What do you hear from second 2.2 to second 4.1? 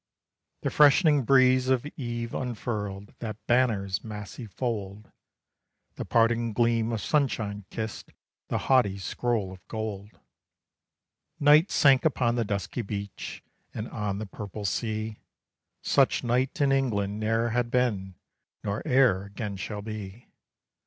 unfurled that banner's